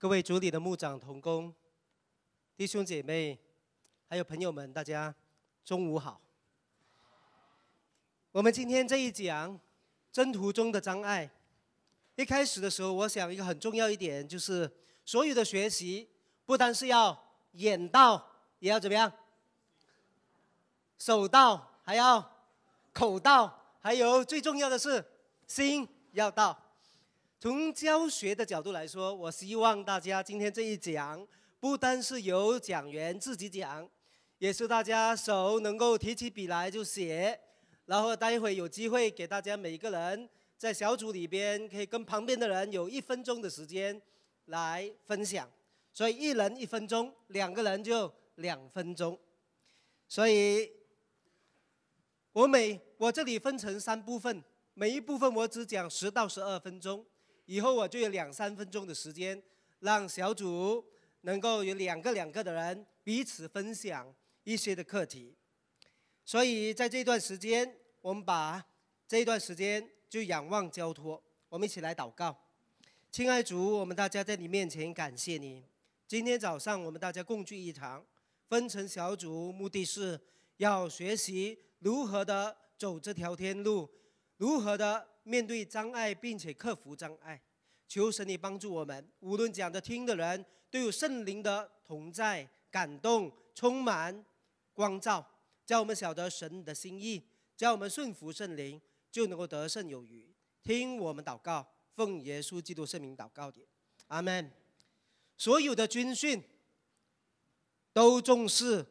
[0.00, 1.52] 各位主里的牧长同工、
[2.56, 3.36] 弟兄姐妹，
[4.08, 5.12] 还有朋友们，大家
[5.64, 6.20] 中午好。
[8.30, 9.58] 我们今天这一讲
[10.12, 11.28] 征途中的障碍，
[12.14, 14.70] 一开始的时候，我想一个很重要一点就是，
[15.04, 16.08] 所有的学习
[16.46, 18.24] 不单是要眼到，
[18.60, 19.12] 也要怎么样？
[20.96, 22.24] 手到，还要
[22.92, 25.04] 口到，还有最重要的是
[25.48, 26.56] 心要到。
[27.40, 31.24] 从教学的角度来说，我希望大家今天这一讲，
[31.60, 33.88] 不单是由讲员自己讲，
[34.38, 37.38] 也是大家手能够提起笔来就写，
[37.84, 44.02] 然后待会有机会给大家每个人在小组里边可以跟旁边的人有一分钟的时间
[44.46, 45.48] 来分享，
[45.92, 49.16] 所以一人一分钟，两个人就两分钟，
[50.08, 50.72] 所以
[52.32, 54.42] 我每我这里分成三部分，
[54.74, 57.06] 每一部分我只讲十到十二分钟。
[57.48, 59.42] 以后我就有两三分钟的时间，
[59.80, 60.84] 让小组
[61.22, 64.14] 能够有两个两个的人彼此分享
[64.44, 65.34] 一些的课题。
[66.26, 68.62] 所以在这段时间，我们把
[69.06, 72.38] 这一段时间就仰望交托，我们一起来祷告。
[73.10, 75.64] 亲爱主，我们大家在你面前感谢你。
[76.06, 78.04] 今天早上我们大家共聚一堂，
[78.46, 80.20] 分成小组，目的是
[80.58, 83.88] 要学习如何的走这条天路，
[84.38, 85.06] 如何的。
[85.24, 87.38] 面对障碍，并且克服障碍，
[87.86, 89.06] 求神你帮助我们。
[89.20, 94.24] 无论讲的、听的人，都有圣灵的同在、感动、充满
[94.72, 95.22] 光照，
[95.66, 97.22] 叫我们晓得神的心意，
[97.58, 100.34] 叫我们顺服圣灵，就能够得胜有余。
[100.62, 103.60] 听我们祷告，奉耶稣基督圣名祷告的，
[104.06, 104.50] 阿门。
[105.36, 106.42] 所有的军训
[107.92, 108.86] 都重视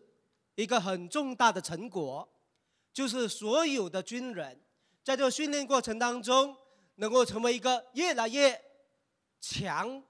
[0.53, 2.29] 一个很重大的成果，
[2.93, 4.61] 就是所有的军人。
[5.07, 6.53] 在这个训练过程当中，
[6.95, 8.61] 能够成为一个越来越
[9.39, 10.03] 强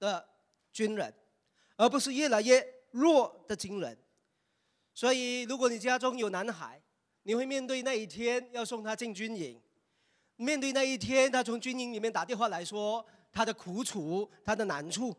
[0.00, 0.28] 的
[0.72, 1.14] 军人，
[1.76, 3.96] 而不是越来越弱的军人。
[4.92, 6.82] 所以，如果你家中有男孩，
[7.22, 9.62] 你会面对那一天要送他进军营，
[10.34, 15.16] 面对那一天他从军营里面打电话来说他的苦楚、他的难处。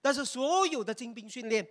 [0.00, 1.64] 但是，所有的精兵训练，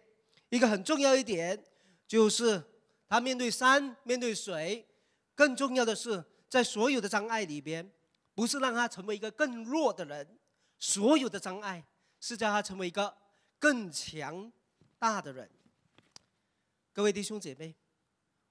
[0.47, 1.62] 一个很重要一点
[2.08, 2.64] 就是
[3.09, 4.88] 他面对山、面对水。
[5.36, 7.92] 更重要的是，在所有的障碍里边，
[8.36, 10.40] 不是让他成为一个更弱的人，
[10.78, 11.84] 所有的障碍
[12.19, 13.16] 是叫他成为一个
[13.58, 14.52] 更强
[15.00, 15.50] 大的人。
[16.94, 17.74] 各位弟兄姐妹，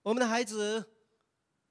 [0.02, 0.82] 我们的孩子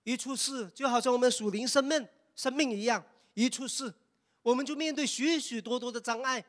[0.03, 3.03] 一出世，就好像我们属灵生命生命一样，
[3.33, 3.93] 一出世，
[4.41, 6.45] 我们就面对许许多多的障碍。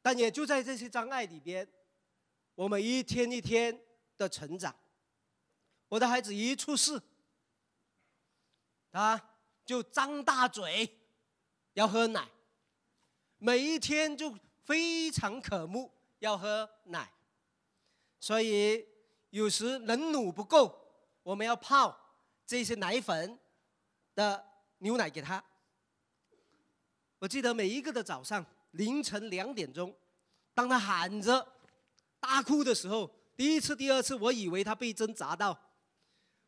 [0.00, 1.68] 但也就在这些障碍里边，
[2.54, 3.78] 我们一天一天
[4.16, 4.74] 的成长。
[5.96, 7.00] 我的孩子一出世，
[8.92, 9.18] 他
[9.64, 10.94] 就张大嘴
[11.72, 12.28] 要喝奶，
[13.38, 17.10] 每一天就非常渴慕要喝奶，
[18.20, 18.86] 所以
[19.30, 20.78] 有时人乳不够，
[21.22, 21.98] 我们要泡
[22.44, 23.38] 这些奶粉
[24.14, 24.44] 的
[24.78, 25.42] 牛奶给他。
[27.20, 29.96] 我记得每一个的早上凌晨两点钟，
[30.52, 31.54] 当他喊着
[32.20, 35.58] 大哭的时候，第一次、第二次，我以为他被针扎到。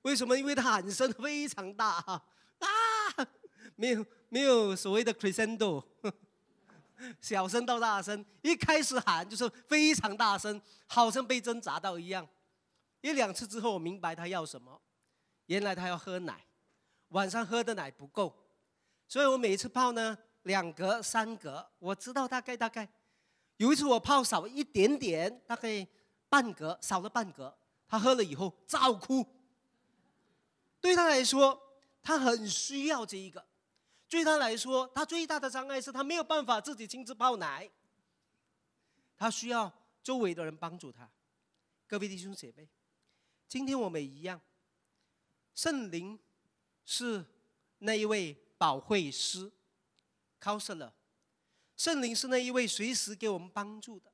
[0.02, 0.36] 为什么？
[0.36, 2.22] 因为他喊声非常大哈
[2.60, 3.26] 啊，
[3.76, 5.84] 没有没有所谓的 crescendo，
[7.20, 12.26] 小声到大声，一开始喊就是非常大声，好像被针扎到一样。
[13.00, 14.80] 一两次之后，我明白他要什么，
[15.46, 16.44] 原来他要喝奶，
[17.08, 18.34] 晚上喝的奶不够，
[19.06, 22.88] 所以我每次泡呢两格三格，我知道大概大概。
[23.58, 25.86] 有一次我泡少一点点，大概
[26.28, 27.56] 半格少了半格，
[27.88, 29.26] 他喝了以后照哭。
[30.80, 31.60] 对他来说，
[32.02, 33.46] 他很需要这一个。
[34.08, 37.70] 对他来说，他最大的障碍是他没有办法自己亲自泡奶，
[39.16, 39.70] 他需要
[40.02, 41.10] 周围的人帮助他。
[41.86, 42.68] 各位弟兄姐妹，
[43.46, 44.40] 今天我们一样，
[45.54, 46.18] 圣灵
[46.84, 47.24] 是
[47.78, 49.52] 那一位保惠师
[50.40, 50.92] c o u n s e l o r
[51.76, 54.10] 圣灵是那一位随时给我们帮助的。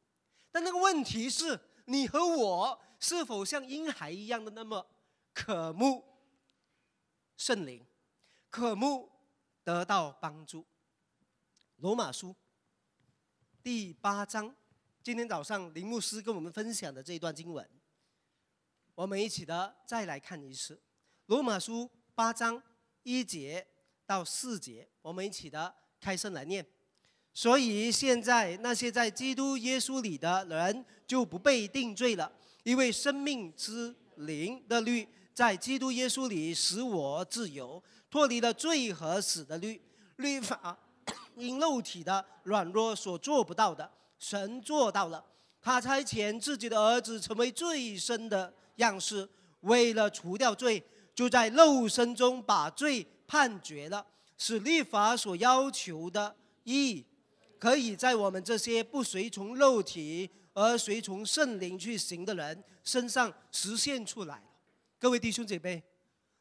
[0.51, 4.85] 但那个问题是，你和我是否像婴孩一样的那么
[5.33, 6.05] 渴慕？
[7.37, 7.85] 圣灵，
[8.49, 9.11] 渴慕
[9.65, 10.65] 得到帮助。
[11.77, 12.35] 罗马书
[13.63, 14.55] 第八章，
[15.03, 17.69] 今天早上林牧师跟我们分享的这一段经文，
[18.95, 20.81] 我们一起的再来看一次。
[21.27, 22.63] 罗马书八章
[23.03, 23.67] 一节
[24.07, 26.65] 到四节，我们一起的开声来念。
[27.33, 32.31] 所以现在那些在基督耶稣里的人就不被定罪了，
[32.63, 35.09] 因为生命之灵的律。
[35.35, 39.83] 在基督耶稣里使我自由，脱离了罪和死的律
[40.17, 40.79] 律法，
[41.35, 45.25] 因肉体的软弱所做不到的，神做到了。
[45.61, 49.29] 他差遣自己的儿子成为最深的样式，
[49.63, 50.81] 为了除掉罪，
[51.15, 54.07] 就在肉身中把罪判决了，
[54.39, 57.05] 使律法所要求的义，
[57.59, 64.41] 可以在我们这些不随从肉体而随从圣灵去行的人身上实现出来。
[64.99, 65.83] 各位弟兄姐妹，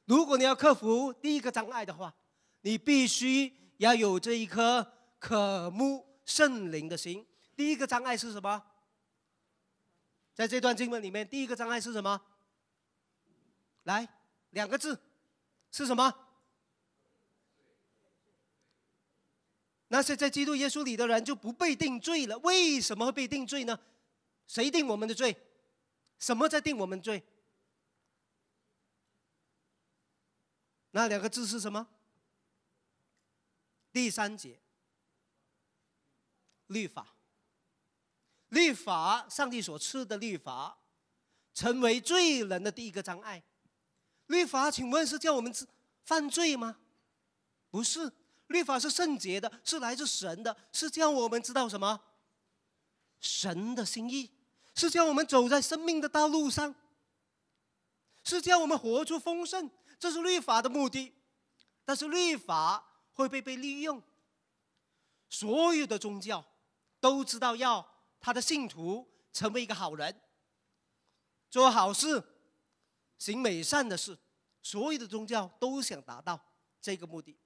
[0.05, 2.13] 如果你要克服第一个障碍的话，
[2.61, 7.25] 你必须要有这一颗渴慕圣灵的心。
[7.55, 8.63] 第一个障碍是什么？
[10.33, 12.21] 在这段经文里面，第一个障碍是什么？
[13.83, 14.07] 来，
[14.51, 14.99] 两个字，
[15.71, 16.13] 是什么？
[19.89, 22.37] 那些在基督耶稣里的人就不被定罪了。
[22.39, 23.79] 为什么会被定罪呢？
[24.47, 25.35] 谁定我们的罪？
[26.17, 27.21] 什么在定我们罪？
[30.95, 31.87] 那两个字是什么？
[33.91, 34.59] 第三节，
[36.67, 37.15] 律法。
[38.49, 40.77] 律法，上帝所赐的律法，
[41.55, 43.41] 成为罪人的第一个障碍。
[44.27, 45.51] 律法，请问是叫我们
[46.03, 46.77] 犯罪吗？
[47.71, 48.13] 不是，
[48.47, 51.99] 律法是圣洁的，是来自神的，是叫我们知道什么？
[53.19, 54.29] 神的心意，
[54.75, 56.75] 是叫我们走在生命的道路上，
[58.23, 59.67] 是叫我们活出丰盛。
[60.03, 61.13] 这是律法的目的，
[61.85, 64.03] 但是律法会被被利用。
[65.29, 66.43] 所有的宗教
[66.99, 67.89] 都知道要
[68.19, 70.21] 他的信徒成为一个好人，
[71.49, 72.21] 做好事，
[73.17, 74.19] 行美善的事。
[74.61, 76.37] 所有的宗教都想达到
[76.81, 77.39] 这个目的，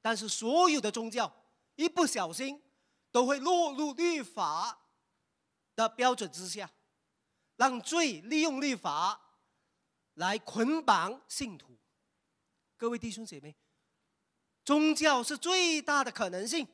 [0.00, 1.30] 但是所有的宗教
[1.74, 2.58] 一不小心
[3.10, 4.86] 都会落入律法
[5.76, 6.70] 的标准之下，
[7.56, 9.20] 让罪利用律法
[10.14, 11.76] 来捆绑信徒。
[12.82, 13.54] 各位弟兄姐妹，
[14.64, 16.66] 宗教是最大的可能性，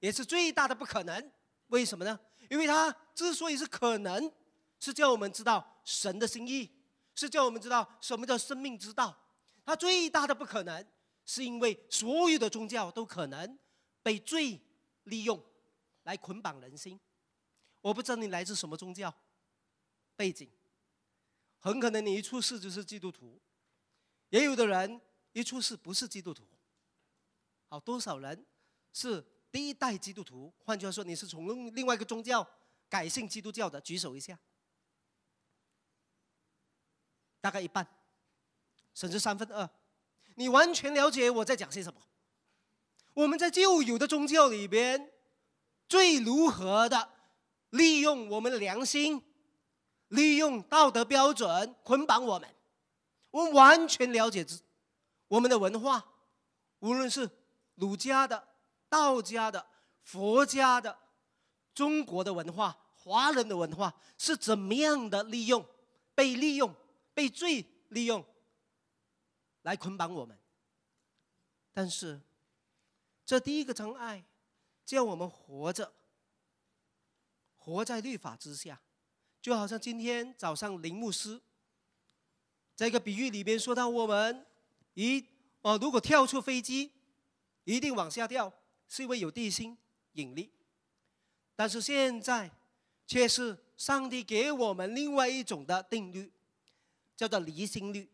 [0.00, 1.32] 也是最大的不可能。
[1.68, 2.18] 为什么呢？
[2.50, 4.32] 因为它之所以是可能，
[4.80, 6.68] 是叫我们知道神的心意，
[7.14, 9.16] 是叫我们知道什么叫生命之道。
[9.64, 10.84] 它最大的不可能，
[11.24, 13.56] 是因为所有的宗教都可能
[14.02, 14.60] 被罪
[15.04, 15.40] 利用
[16.02, 16.98] 来捆绑人心。
[17.82, 19.14] 我不知道你来自什么宗教
[20.16, 20.50] 背景，
[21.60, 23.40] 很可能你一出世就是基督徒，
[24.30, 25.00] 也有的人。
[25.32, 26.44] 一出世不是基督徒，
[27.68, 28.44] 好多少人
[28.92, 30.52] 是第一代基督徒？
[30.64, 32.46] 换句话说，你是从另外一个宗教
[32.88, 34.38] 改信基督教的，举手一下，
[37.40, 37.86] 大概一半，
[38.94, 39.68] 甚至三分二。
[40.34, 42.00] 你完全了解我在讲些什么？
[43.14, 45.12] 我们在旧有的宗教里边，
[45.88, 47.12] 最如何的
[47.70, 49.22] 利用我们的良心，
[50.08, 52.48] 利用道德标准捆绑我们？
[53.30, 54.60] 我们完全了解之。
[55.30, 56.04] 我们的文化，
[56.80, 57.30] 无论是
[57.76, 58.48] 儒家的、
[58.88, 59.64] 道家的、
[60.02, 60.98] 佛家的、
[61.72, 65.64] 中国的文化、华人的文化，是怎么样的利用、
[66.16, 66.74] 被利用、
[67.14, 68.26] 被罪利用，
[69.62, 70.36] 来捆绑我们？
[71.72, 72.20] 但是，
[73.24, 74.24] 这第一个障碍，
[74.84, 75.92] 叫我们活着，
[77.56, 78.80] 活在律法之下，
[79.40, 81.40] 就好像今天早上林牧师，
[82.74, 84.49] 在一个比喻里边说到我们。
[84.94, 85.24] 一
[85.62, 86.90] 哦，如果跳出飞机，
[87.64, 88.52] 一定往下掉，
[88.88, 89.76] 是因为有地心
[90.12, 90.50] 引力。
[91.54, 92.50] 但是现在，
[93.06, 96.32] 却是上帝给我们另外一种的定律，
[97.16, 98.10] 叫做离心率，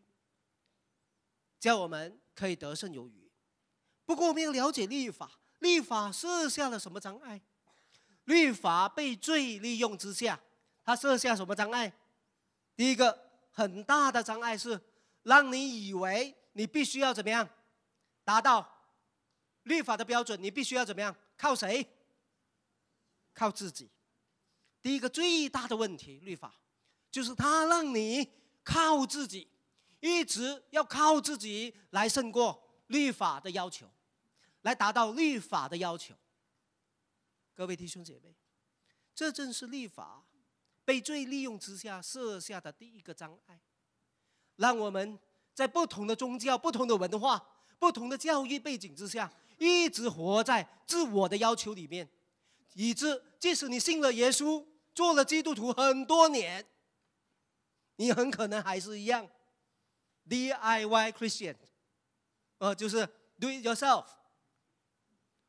[1.59, 3.31] 叫我们可以得胜有余。
[4.05, 7.41] 不过我们要了解律法，律法设下了什么障碍？
[8.25, 10.39] 律法被罪利用之下，
[10.83, 11.93] 它设下什么障碍？
[12.75, 14.79] 第一个很大的障碍是
[15.23, 16.35] 让你以为。
[16.57, 17.47] 你必须要怎么样
[18.23, 18.67] 达到
[19.63, 20.41] 律法的标准？
[20.41, 21.15] 你必须要怎么样？
[21.37, 21.87] 靠谁？
[23.31, 23.91] 靠自己。
[24.81, 26.59] 第一个最大的问题，律法
[27.11, 28.27] 就是它让你
[28.63, 29.47] 靠自己，
[29.99, 33.87] 一直要靠自己来胜过律法的要求，
[34.63, 36.15] 来达到律法的要求。
[37.53, 38.33] 各位弟兄姐妹，
[39.13, 40.25] 这正是律法
[40.83, 43.61] 被罪利用之下设下的第一个障碍，
[44.55, 45.19] 让我们。
[45.57, 47.43] 在不同的宗教、不同的文化、
[47.79, 52.07] 不同的教育背景之下，一直活在自我的要求里面，
[52.75, 56.63] 以致即使你信了耶稣、做了基督徒很多年，
[57.95, 59.27] 你很可能还是一样
[60.29, 61.55] DIY Christian，
[62.59, 63.03] 呃，就是
[63.39, 64.05] Do it yourself。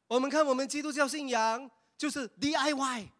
[0.07, 3.11] 我们看我们基督教信仰就是 DIY，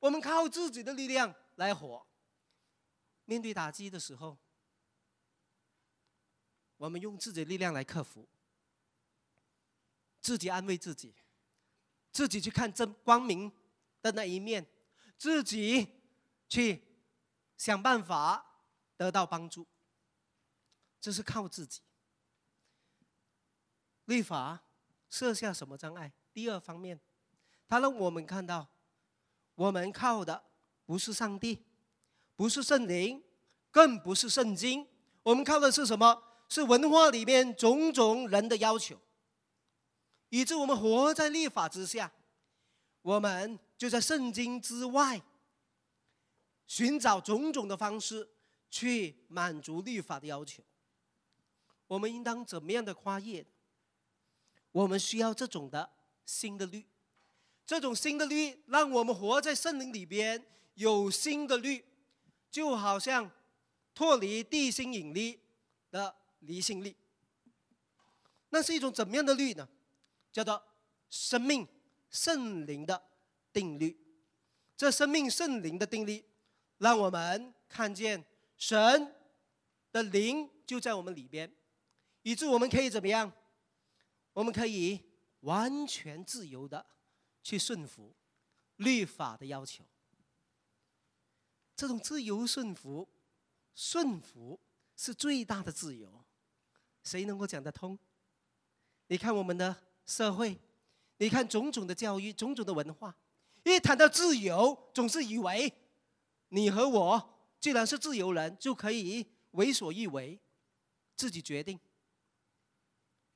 [0.00, 2.06] 我们靠自己的力量来活。
[3.24, 4.36] 面对打击的时候。
[6.76, 8.26] 我们用自己的力量来克服，
[10.20, 11.14] 自己安慰自己，
[12.12, 13.50] 自己去看真光明
[14.02, 14.66] 的那一面，
[15.16, 15.86] 自己
[16.48, 16.82] 去
[17.56, 18.44] 想办法
[18.96, 19.66] 得到帮助。
[21.00, 21.80] 这是靠自己。
[24.06, 24.62] 律法
[25.08, 26.12] 设下什么障碍？
[26.32, 27.00] 第二方面，
[27.66, 28.68] 它让我们看到，
[29.54, 30.44] 我们靠的
[30.84, 31.64] 不是上帝，
[32.34, 33.22] 不是圣灵，
[33.70, 34.86] 更不是圣经，
[35.22, 36.22] 我们靠的是什么？
[36.48, 38.98] 是文化里面种种人的要求，
[40.28, 42.12] 以致我们活在律法之下，
[43.02, 45.20] 我们就在圣经之外
[46.66, 48.28] 寻找种种的方式
[48.70, 50.62] 去满足律法的要求。
[51.86, 53.46] 我们应当怎么样的跨越？
[54.72, 55.88] 我们需要这种的
[56.24, 56.84] 新的律，
[57.64, 61.84] 这种新的律让我们活在圣灵里边，有新的律，
[62.50, 63.30] 就好像
[63.94, 65.40] 脱离地心引力
[65.90, 66.14] 的
[66.46, 66.96] 离心力。
[68.50, 69.68] 那是一种怎么样的律呢？
[70.32, 70.62] 叫做
[71.10, 71.66] 生命
[72.10, 73.02] 圣灵的
[73.52, 73.96] 定律。
[74.76, 76.24] 这生命圣灵的定律，
[76.78, 78.24] 让我们看见
[78.56, 79.14] 神
[79.90, 81.50] 的灵就在我们里边。
[82.22, 83.32] 以致我们可以怎么样？
[84.32, 85.00] 我们可以
[85.40, 86.84] 完全自由的
[87.42, 88.14] 去顺服
[88.76, 89.82] 律法的要求。
[91.74, 93.08] 这种自由顺服、
[93.74, 94.60] 顺服
[94.94, 96.25] 是最大的自由。
[97.06, 97.96] 谁能够讲得通？
[99.06, 100.58] 你看我们的社会，
[101.18, 103.16] 你看种种的教育、种种的文化，
[103.62, 105.72] 一谈到自由，总是以为
[106.48, 110.40] 你和我既然是自由人，就可以为所欲为，
[111.14, 111.78] 自己决定。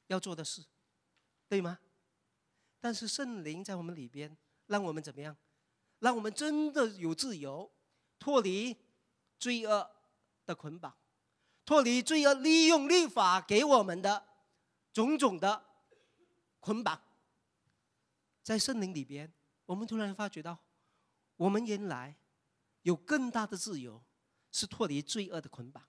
[0.09, 0.65] 要做的事，
[1.49, 1.79] 对吗？
[2.81, 4.37] 但是圣灵在我们里边，
[4.67, 5.37] 让我们怎么样？
[6.01, 7.71] 让我们真的有自由，
[8.19, 8.77] 脱离
[9.39, 9.89] 罪恶
[10.45, 10.93] 的捆绑，
[11.71, 14.27] 脱离罪恶利用律法给我们的
[14.93, 15.65] 种种的
[16.59, 17.01] 捆绑。
[18.43, 19.33] 在圣灵里边，
[19.67, 20.59] 我们突然发觉到，
[21.37, 22.17] 我们原来
[22.83, 24.03] 有更大的自由，
[24.51, 25.81] 是脱离罪恶的捆绑，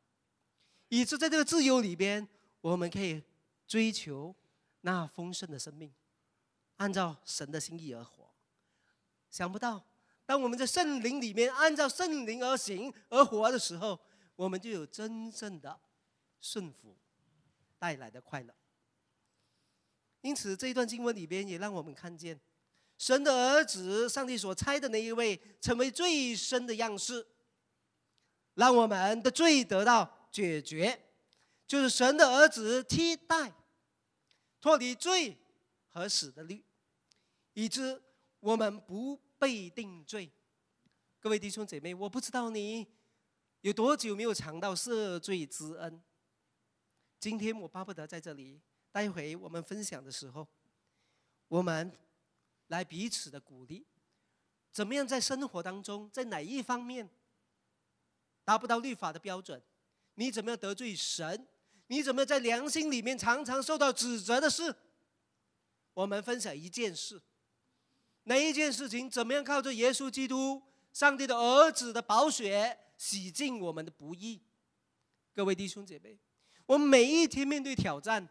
[0.89, 2.29] 以致在这个自由里边，
[2.61, 3.23] 我们可以。
[3.65, 4.35] 追求
[4.81, 5.93] 那丰盛的生命，
[6.75, 8.29] 按照神的心意而活。
[9.29, 9.83] 想不到，
[10.25, 13.97] 当我们在圣灵里面按照圣灵而行而活的时候，
[14.41, 15.79] 我们就有真正的
[16.39, 16.97] 顺服
[17.77, 18.51] 带来的快乐。
[20.21, 22.39] 因此，这一段经文里边也让我们看见，
[22.97, 27.23] 神的儿子上帝所差的那一位，成为最深的样式，
[28.55, 30.99] 让我们的罪得到解决，
[31.67, 33.53] 就是神的儿子替代。
[34.59, 35.37] 脱离罪
[35.87, 36.63] 和死的律，
[37.53, 38.01] 以致
[38.39, 40.31] 我们不被定罪。
[41.19, 42.87] 各位弟兄姐妹，我不知道你
[43.61, 46.01] 有多久没有尝到赦罪之恩。
[47.19, 48.59] 今天我巴不得在这里，
[48.91, 50.47] 待会我们分享的时候，
[51.47, 51.95] 我们
[52.67, 53.85] 来彼此的鼓励，
[54.71, 57.07] 怎么样在生活当中，在哪一方面
[58.43, 59.61] 达不到律法的标准，
[60.15, 61.47] 你怎么样得罪神？
[61.85, 64.75] 你怎么在良心里面常常受到指责的事？
[65.93, 67.21] 我们分享一件事，
[68.23, 69.07] 哪一件事情？
[69.07, 70.63] 怎么样靠着耶稣基督、
[70.93, 74.41] 上帝的儿子的宝血洗净我们的不义？
[75.33, 76.17] 各位弟兄姐妹，
[76.65, 78.27] 我们每一天面对挑战，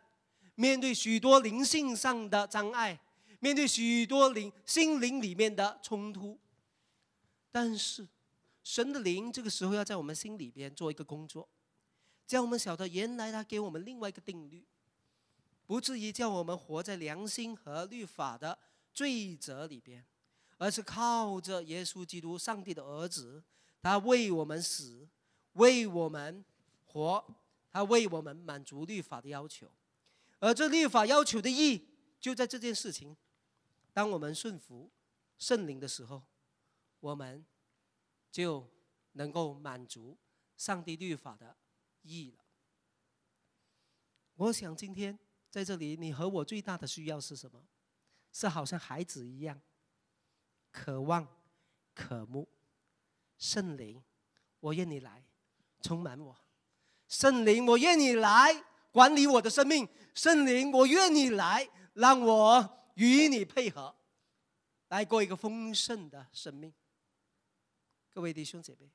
[0.54, 3.00] 面对许多灵性上的障碍，
[3.40, 6.38] 面对许多灵心灵里面的冲突，
[7.50, 8.06] 但是
[8.62, 11.48] 神的灵这个时候要在我们心里边做一个工作。
[12.26, 14.64] 叫我们晓得，原来他给我们另外一个定律，
[15.66, 18.56] 不至于叫我们活在良心和律法的
[18.92, 20.04] 罪责里边，
[20.60, 23.42] 而是靠着耶稣基督，上帝的儿子，
[23.80, 25.08] 他为我们死，
[25.54, 26.44] 为我们
[26.84, 27.24] 活，
[27.70, 29.72] 他为我们满足律法的要求，
[30.38, 31.88] 而这律法要求的意，
[32.20, 33.16] 就在这件事情，
[33.94, 34.90] 当我们顺服
[35.38, 36.22] 圣灵的时候，
[37.00, 37.42] 我们
[38.30, 38.68] 就
[39.12, 40.18] 能够满足
[40.58, 41.56] 上帝律法的。
[42.02, 42.38] 意了。
[44.36, 45.18] 我想今天
[45.50, 47.62] 在这里，你和我最大的需要是什么？
[48.32, 49.60] 是好像孩子一样，
[50.70, 51.26] 渴望、
[51.94, 52.48] 渴慕
[53.36, 54.02] 圣灵。
[54.60, 55.24] 我愿你来
[55.80, 56.36] 充满我，
[57.08, 59.88] 圣灵，我愿你来管理我的生命。
[60.14, 63.96] 圣灵，我愿你来让我与你配合，
[64.88, 66.72] 来过一个丰盛的生命。
[68.10, 68.90] 各位弟兄姐妹，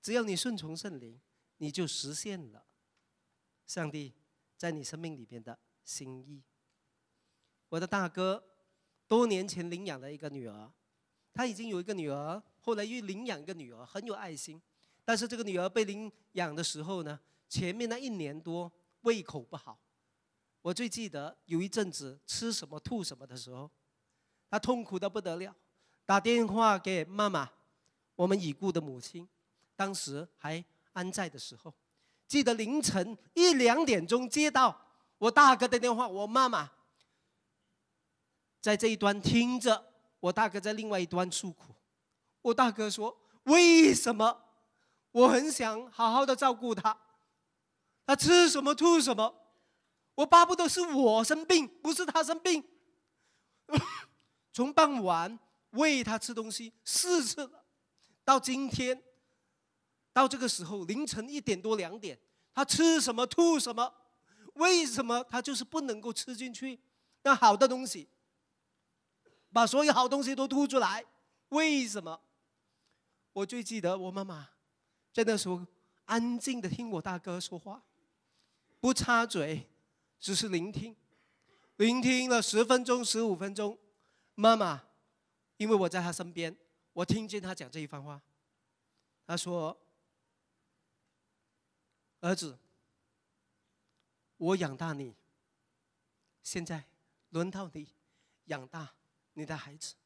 [0.00, 1.20] 只要你顺从圣灵。
[1.62, 2.64] 你就实现了
[3.66, 4.14] 上帝
[4.56, 6.42] 在你生命里边的心意。
[7.68, 8.42] 我的大哥
[9.06, 10.72] 多年前领养了一个女儿，
[11.40, 14.60] 他已经有一个女儿，后来又领养一个女儿，很有爱心。
[15.06, 17.18] 但是这个女儿被领养的时候呢，
[17.48, 18.70] 前面那一年多
[19.00, 19.78] 胃口不好。
[20.60, 23.70] 我最记得有一阵子吃什么吐什么的时候，
[24.50, 25.56] 他痛苦的不得了，
[26.04, 27.50] 打电话给妈妈，
[28.16, 29.26] 我们已故的母亲，
[29.74, 31.72] 当时还安在的时候，
[32.28, 34.78] 记得凌晨一两点钟接到
[35.16, 36.70] 我大哥的电话，我妈妈
[38.60, 39.89] 在这一端听着，
[40.20, 41.74] 我大哥在另外一端诉苦。
[42.42, 44.44] 我大哥说：“为什么？
[45.12, 46.96] 我很想好好的照顾他，
[48.06, 49.34] 他吃什么吐什么，
[50.14, 52.62] 我巴不得是我生病，不是他生病。
[54.52, 55.38] 从傍晚
[55.70, 57.50] 喂他吃东西四次，
[58.24, 59.02] 到今天，
[60.12, 62.18] 到这个时候凌晨一点多两点，
[62.54, 63.92] 他吃什么吐什么，
[64.54, 66.78] 为什么他就是不能够吃进去
[67.22, 68.08] 那好的东西，
[69.52, 71.04] 把所有好东西都吐出来，
[71.50, 72.20] 为什么？”
[73.32, 74.50] 我最记得我妈妈
[75.12, 75.64] 在那时候
[76.06, 77.82] 安静的听我大哥说话，
[78.80, 79.68] 不插嘴，
[80.18, 80.96] 只是聆听，
[81.76, 83.78] 聆听了十分钟、十五分钟。
[84.34, 84.82] 妈妈，
[85.58, 86.56] 因为我在她身边，
[86.92, 88.20] 我听见她讲这一番话。
[89.26, 89.78] 她说
[92.20, 92.58] ：“儿子，
[94.38, 95.14] 我养大你，
[96.42, 96.84] 现在
[97.28, 97.88] 轮到你
[98.46, 98.92] 养大
[99.40, 99.96] 你的孩子。”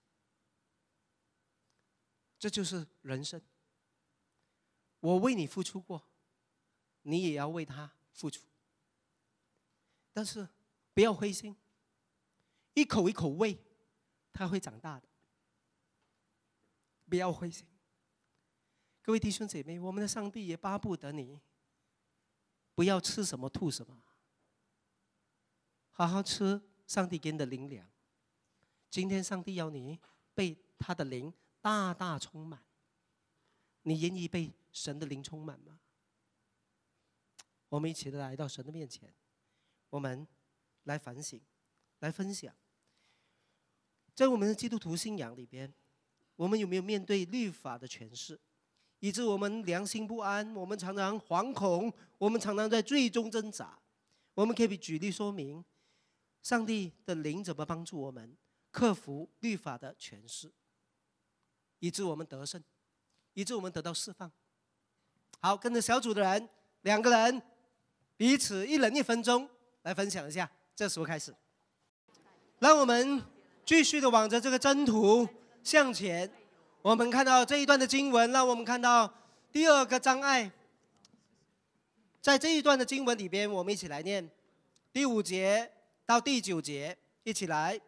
[2.38, 3.40] 这就是人生。
[5.00, 6.08] 我为你付出过，
[7.02, 8.46] 你也要为他付出。
[10.12, 10.48] 但是
[10.92, 11.56] 不要灰心，
[12.74, 13.58] 一口一口喂，
[14.32, 15.08] 他会长大的。
[17.06, 17.66] 不要灰心，
[19.02, 21.38] 各位弟兄姐妹，我们的上帝也巴不得你
[22.74, 24.02] 不要吃什么吐什么，
[25.90, 27.88] 好好吃上帝给你的灵粮。
[28.94, 29.98] 今天上帝要你
[30.36, 31.34] 被他的灵。
[31.60, 32.62] 大大充满，
[33.82, 35.80] 你愿意被神的灵充满吗？
[37.70, 39.12] 我们一起来到神的面前，
[39.90, 40.24] 我们
[40.84, 41.40] 来反省，
[41.98, 42.54] 来分享，
[44.14, 45.74] 在我们的基督徒信仰里边，
[46.36, 48.38] 我们有没有面对律法的诠释，
[49.00, 53.76] 以致我们良心不安，我们常常惶恐，我们常常在最终挣扎？
[54.34, 55.64] 我们可以举例说明，
[56.42, 58.36] 上帝的灵怎么帮助我们
[58.74, 60.50] 克服律法的诠释？
[61.78, 62.60] 以致我们得胜，
[63.34, 64.28] 以致我们得到释放。
[65.38, 66.48] 好，跟着小组的人，
[66.82, 67.40] 两个人
[68.16, 69.48] 彼此一人一分钟
[69.82, 70.50] 来分享一下。
[70.74, 71.32] 这时候开始，
[72.58, 73.22] 让我们
[73.64, 75.28] 继续的往着这个征途
[75.62, 76.28] 向前。
[76.82, 79.14] 我们看到这一段的经文，让我们看到
[79.52, 80.50] 第二个障碍。
[82.20, 84.28] 在这一段的经文里边，我们一起来念
[84.92, 85.70] 第五节
[86.04, 87.80] 到第九节，一起来。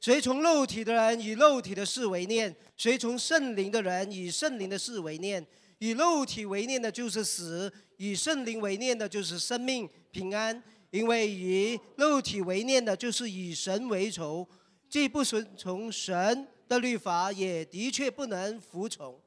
[0.00, 5.44] 随从肉体的人以肉体的事为念，随从圣灵的人以圣灵的事为念。
[5.78, 10.62] 以肉体为念的就是死，以圣灵为念的就是生命平安。
[10.90, 14.48] 因为以肉体为念的就是以神为仇，
[14.88, 19.20] 既不顺从神的律法，也的确不能服从。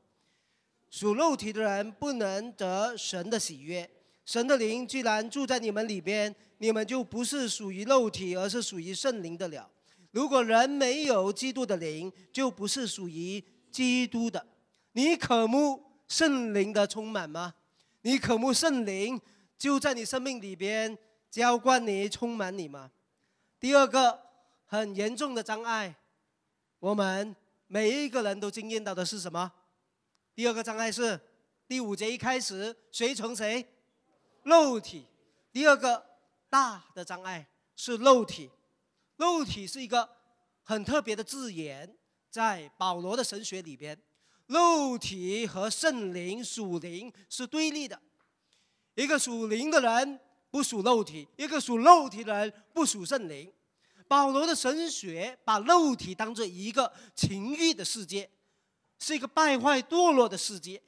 [0.89, 3.87] 属肉体的人不能得神的喜悦。
[4.25, 9.69] 神的灵既然住在你们里边，你们就不是属于肉体，而是属于圣灵的了。
[10.11, 14.45] 如果人没有基督的灵，就不是属于基督的。
[14.93, 17.53] 你渴慕圣灵的充满吗？
[18.01, 19.21] 你渴慕圣灵
[19.57, 20.97] 就在你生命里边
[21.29, 22.91] 浇灌你、充满你吗？
[23.59, 24.19] 第二个
[24.65, 25.95] 很严重的障碍，
[26.79, 27.35] 我们
[27.67, 29.51] 每一个人都经验到的是什么？
[30.33, 31.19] 第二个障碍是
[31.67, 33.67] 第五节一开始，谁从谁？
[34.43, 35.05] 肉体。
[35.51, 36.03] 第二个
[36.49, 38.49] 大的障碍是肉体。
[39.19, 40.09] 肉体是一个
[40.63, 41.93] 很特别的字眼，
[42.29, 44.01] 在保罗的神学里边，
[44.47, 48.01] 肉体和圣灵属灵是对立的。
[48.95, 50.17] 一个属灵的人
[50.49, 53.51] 不属肉体，一个属肉体的人不属圣灵。
[54.07, 58.29] 保罗的神学把肉体当做一个情欲的世界，
[58.99, 60.81] 是一个败坏堕落的世界，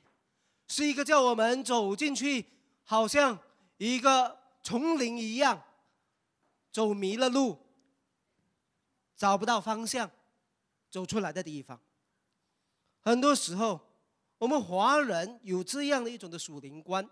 [0.70, 2.46] 是一个叫我们走进去，
[2.86, 3.38] 好像
[3.76, 5.62] 一个丛林一样，
[6.72, 7.58] 走迷了路。
[9.21, 10.10] 找不到方向，
[10.89, 11.79] 走出来的地方。
[13.01, 13.79] 很多时候，
[14.39, 17.07] 我们华人有这样的一种的属灵观。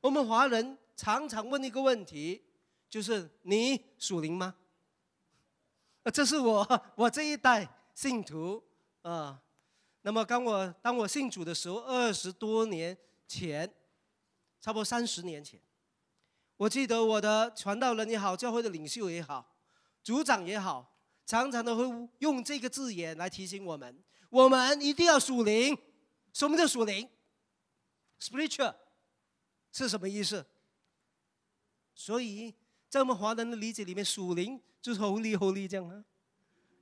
[0.00, 2.40] 我们华人常常问一个问题，
[2.88, 4.54] 就是你属灵吗？
[6.14, 8.62] 这是我我这一代信徒
[9.02, 9.42] 啊。
[10.02, 13.68] 那么当我当我信主的时候，二十多年前，
[14.60, 15.60] 差不多三十年前，
[16.58, 19.56] 我记得我的传道人也好，教会的领袖也好，
[20.04, 20.94] 组长也好。
[21.28, 23.94] 常常都会用这个字眼来提醒我们，
[24.30, 25.76] 我们一定要属灵。
[26.32, 27.06] 什么叫属灵
[28.18, 28.74] ？spiritual
[29.70, 30.46] 是什么意思？
[31.94, 32.54] 所以
[32.88, 36.02] 在我们华人的理解里面，属灵就是 holy holy 这样啊，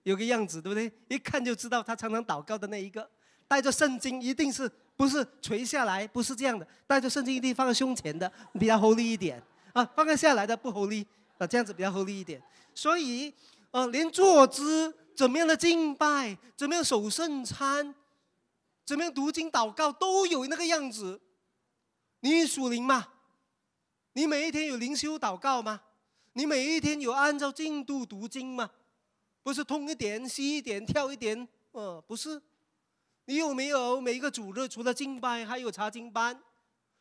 [0.05, 0.93] 有个样子，对不对？
[1.09, 3.11] 一看就知道他常常祷告的那一个，
[3.49, 11.05] 带着圣经，一定是不是垂下来，不是这样的，带着圣经一定放在胸前的，比较 holy 一点啊，放在下来的不 holy
[11.37, 12.41] 啊，这样子比较 holy 一点。
[12.73, 13.33] 所以，
[13.71, 17.95] 呃，连坐姿、怎么样的敬拜、怎么样守圣餐、
[18.85, 21.21] 怎么样读经祷告，都有那个样子。
[22.21, 23.09] 你属灵吗？
[24.15, 25.83] 你每一天有灵修祷告吗？
[26.33, 28.71] 你每一天有按照进度读经吗？
[29.43, 32.41] 不是通一点、西一点、跳一点，呃，不是。
[33.27, 36.41] 你有没有每一个主日除了敬拜，还有查经班？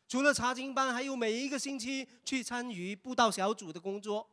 [0.08, 4.28] 除了查经班，还有每一个星期去参与布道小组的工作？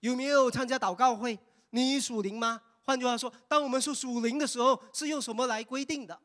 [0.00, 1.38] 有没有参加祷告会？
[1.70, 2.62] 你属灵吗？
[2.82, 6.18] 换句话说，当我们说属灵的时候，是用什么来规定的、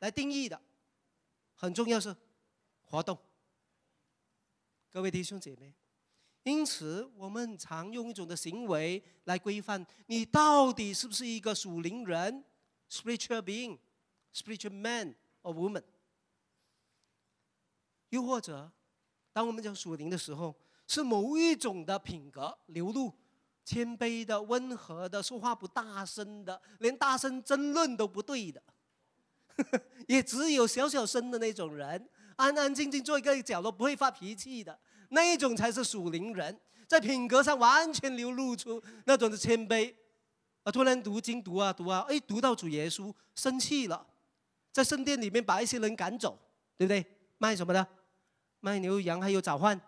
[0.00, 0.60] 来定义的？
[1.54, 2.14] 很重要是
[2.84, 3.16] 活动。
[4.90, 5.74] 各位弟兄姐妹，
[6.42, 12.44] 因此我们常用一种的行为来规范你到底是不是一个属灵人
[12.90, 13.78] （spiritual being,
[14.34, 15.82] spiritual man or woman）。
[18.08, 18.72] 又或者，
[19.32, 20.54] 当我们讲属灵的时候，
[20.86, 23.12] 是某一种的品格流露，
[23.64, 28.62] 谦卑的、温和的，说话不大声的，连大声争论都不对的，
[30.06, 32.08] 也只有小小声的那种人。
[32.36, 39.94] 安安静静坐一个角落，不会发脾气的那一种才是属灵人，在品格上完全流露出那种的谦卑。
[40.62, 44.06] 啊，突然读经读啊读啊，哎，读到主耶稣生气了，
[44.72, 46.38] 在圣殿里面把一些人赶走，
[46.76, 47.06] 对不对？
[47.38, 47.86] 卖什么的？
[48.60, 49.80] 卖牛羊还有早饭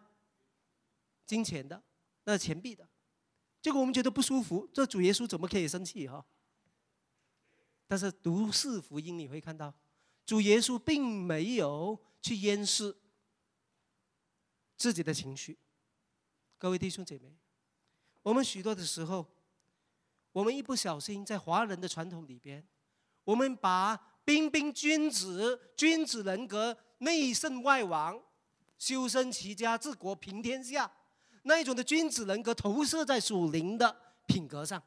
[1.29, 1.81] 金钱的，
[2.25, 2.89] 那钱币的。
[3.63, 6.27] 结果我们觉得不舒服，这主耶稣怎么可以生气哈？
[7.87, 9.73] 但是读四福音你会看到，
[10.27, 12.03] 主耶稣并没有。
[12.21, 12.95] 去掩饰
[14.77, 15.57] 自己的情绪，
[16.59, 17.39] 各位弟兄姐妹，
[18.23, 19.25] 我们许多的时候，
[20.33, 22.67] 我们一不小心在华人的传统里边，
[23.23, 28.21] 我们把彬彬君子、君子人格、内圣外王、
[28.77, 30.91] 修身齐家治国平天下
[31.49, 34.81] 那一种的君子人格投射在属灵的品格上，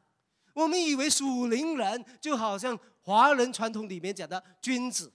[0.54, 5.12] 我们以为属灵人就好像华人传统里面讲的君子。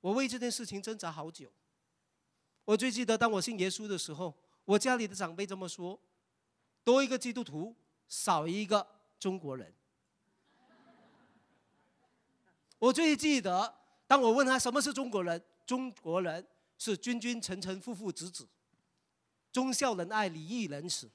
[0.00, 1.52] 我为这件事情挣扎好久。
[2.64, 4.34] 我最记得，当我信耶稣的时候，
[4.64, 6.00] 我家里的长辈这么说：
[6.82, 7.76] 多一个基督徒，
[8.08, 8.84] 少一个
[9.20, 9.72] 中国人。
[12.78, 13.74] 我最记得，
[14.06, 16.46] 当我问他什么是中国人，中国人
[16.78, 18.48] 是君君臣臣父父子子，
[19.56, 21.10] 忠孝仁爱礼义仁慈。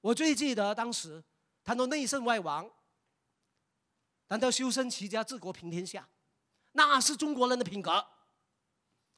[0.00, 1.24] 我最记得当时
[1.64, 2.70] 谈到内圣外王，
[4.28, 6.08] 谈到修身齐家治国平天下。
[6.74, 8.06] 那是中国人的品格，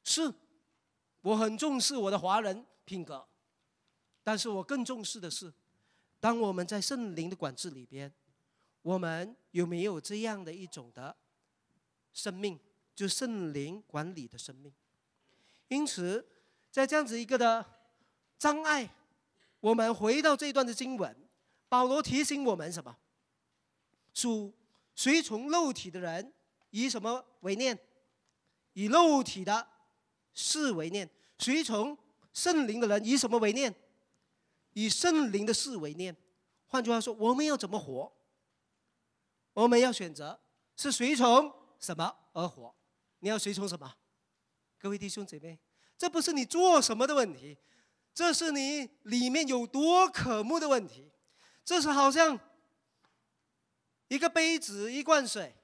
[0.03, 0.33] 是，
[1.21, 3.27] 我很重视我的华人品格，
[4.23, 5.53] 但是我更重视的是，
[6.19, 8.11] 当我们在圣灵的管制里边，
[8.81, 11.15] 我们有没有这样的一种的
[12.11, 12.59] 生命，
[12.95, 14.73] 就圣灵管理的生命？
[15.67, 16.27] 因此，
[16.71, 17.65] 在这样子一个的
[18.39, 18.89] 障碍，
[19.59, 21.15] 我们回到这一段的经文，
[21.69, 22.97] 保罗提醒我们什么？
[24.13, 24.53] 属
[24.95, 26.33] 随从肉体的人。
[26.73, 27.77] 以什么为念？
[28.71, 29.67] 以肉体的
[30.33, 31.09] 事为念。
[31.37, 31.97] 随从
[32.31, 33.75] 圣灵的人以什么为念？
[34.71, 36.15] 以圣灵的事为念。
[36.67, 38.09] 换句话说，我们要怎么活？
[39.51, 40.39] 我们要选择
[40.77, 42.73] 是随从什么而活？
[43.19, 43.93] 你要随从什么？
[44.79, 45.59] 各位弟兄姐妹，
[46.01, 47.55] 这不是你做什么的问题，
[48.11, 51.11] 这是你里面有多渴慕的问题。
[51.63, 52.39] 这是好像
[54.07, 55.55] 一个杯子，一罐水。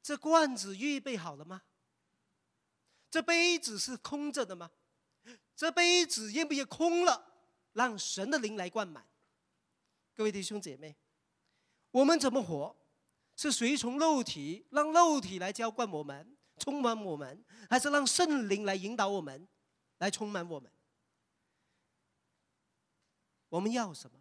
[0.00, 1.62] 这罐子预备好了吗？
[3.10, 4.70] 这杯子是空着的吗？
[5.56, 7.26] 这杯子愿不愿空了，
[7.72, 9.04] 让神的灵来灌满？
[10.14, 10.96] 各位弟兄姐妹，
[11.90, 12.76] 我们怎么活？
[13.34, 19.48] 是随从肉体，让肉体来浇灌我们、充满我们，还是让圣灵来引导我们、
[19.98, 20.70] 来充满我们？
[23.48, 24.18] 我们要什么？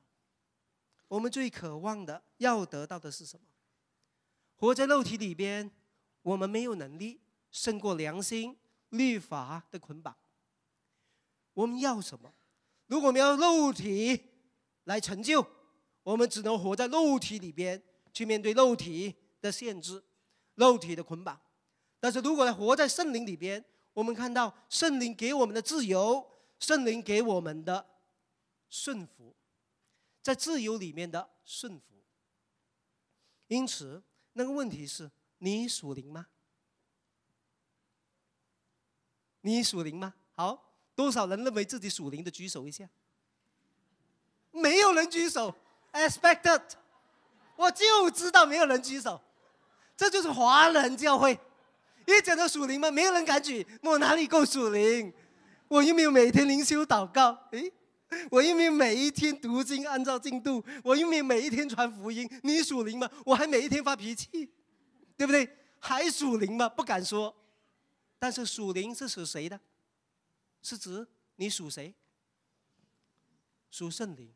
[1.08, 3.46] 我们最渴望的、要得到的是什么？
[4.56, 5.72] 活在肉体里边，
[6.22, 7.20] 我们没有能力
[7.52, 8.58] 胜过良心
[8.90, 10.16] 律法的捆绑。
[11.54, 12.34] 我们要什么？
[12.88, 14.22] 如果我们要肉体
[14.86, 15.46] 来成就，
[16.04, 17.82] 我们只能活在肉体里边，
[18.14, 20.04] 去面对肉体的限制、
[20.56, 21.40] 肉体的捆绑。
[22.02, 27.88] 但是如果活在圣灵里边，我们看到圣灵给我们的自由，圣灵给我们的
[28.70, 29.34] 顺服，
[30.22, 32.04] 在自由里面的顺服。
[33.48, 34.04] 因此。
[34.34, 36.28] 那个问题是你属灵吗？
[39.42, 40.14] 你属灵吗？
[40.38, 42.88] 好，多少人认为自己属灵的举手一下？
[44.52, 45.54] 没有人举手
[45.92, 46.64] ，expected，
[47.58, 49.22] 我就知道没有人举手，
[49.98, 51.38] 这就是华人教会。
[52.18, 55.14] 一讲到属灵吗，没有人敢举，我哪里够属灵？
[55.68, 57.72] 我又没有每天灵修祷告，诶，
[58.30, 62.30] 我又没有每一天读经按照进度，我又没有每一天传福音。
[62.44, 63.10] 你属灵吗？
[63.26, 64.28] 我还每一天发脾气，
[65.16, 65.50] 对不对？
[65.80, 66.68] 还属灵吗？
[66.68, 67.36] 不敢说。
[68.20, 69.60] 但是属灵是属谁的？
[70.62, 71.94] 是指你属谁？
[73.72, 74.32] 属圣灵。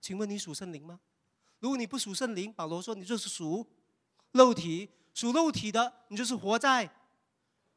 [0.00, 1.00] 请问你属圣灵吗？
[1.58, 3.66] 如果你不属圣灵，保罗说你就是属
[4.32, 6.90] 肉体，属肉体的你就是活在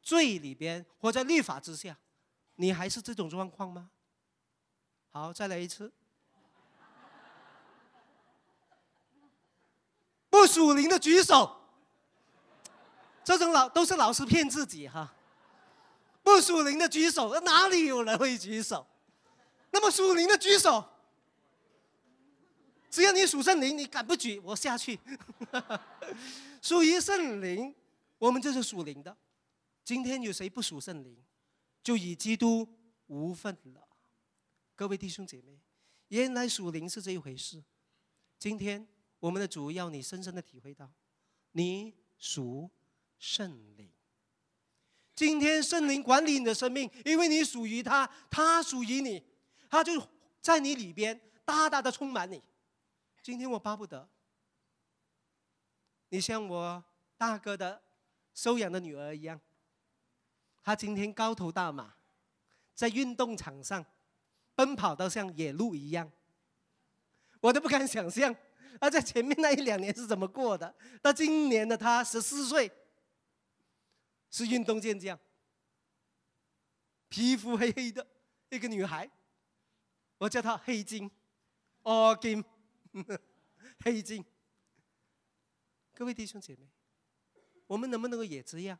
[0.02, 1.96] 罪里边，活在律法之下。
[2.56, 3.88] 你还是这种状况吗？
[5.12, 5.92] 好，再来一次。
[10.28, 11.56] 不属灵的举手。
[13.24, 15.14] 这种老都是老师骗自己哈。
[16.22, 18.86] 不属灵的举手，哪里有人会举手？
[19.70, 20.84] 那么属灵的举手。
[22.90, 24.98] 只要你属圣灵，你敢不举，我下去。
[26.60, 27.74] 属于圣灵，
[28.18, 29.16] 我们就是属灵的。
[29.84, 31.16] 今天有谁不属圣灵？
[31.82, 32.68] 就与基督
[33.06, 33.88] 无份了，
[34.74, 35.58] 各位弟兄姐妹，
[36.08, 37.62] 原来属灵是这一回事。
[38.38, 38.86] 今天
[39.18, 40.90] 我们的主要你深深的体会到，
[41.52, 42.70] 你属
[43.18, 43.90] 圣灵。
[45.14, 49.22] 今天圣灵管理你的生命，因为你属于他，他属于你，
[49.70, 50.06] 他就
[50.40, 52.42] 在你里边大大的充满你。
[53.22, 54.08] 今天我巴不得，
[56.10, 56.84] 你像我
[57.16, 57.82] 大哥的
[58.34, 59.40] 收养的女儿一样。
[60.62, 61.94] 她今天高头大马，
[62.74, 63.84] 在运动场上
[64.54, 66.10] 奔跑到像野鹿一样，
[67.40, 68.34] 我都不敢想象
[68.80, 70.74] 她在前面那一两年是怎么过的。
[71.00, 72.70] 到今年的她十四岁，
[74.30, 75.18] 是运动健将，
[77.08, 78.06] 皮肤黑黑的
[78.50, 79.10] 一个女孩，
[80.18, 81.10] 我叫她黑金，
[81.82, 82.44] 哦金，
[83.84, 84.24] 黑金。
[85.98, 86.70] 各位弟兄姐妹，
[87.66, 88.78] 我们能不能够也这样？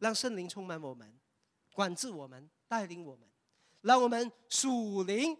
[0.00, 1.18] 让圣灵充满我们，
[1.72, 3.26] 管制我们，带领我们，
[3.80, 5.34] 让我们属灵，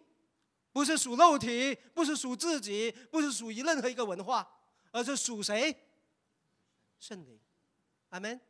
[0.73, 4.51] 不是属肉体，不是属自己，不是属于任何一个文化，
[4.91, 5.77] 而是属谁？
[6.99, 7.39] 圣灵。
[8.09, 8.41] 阿门。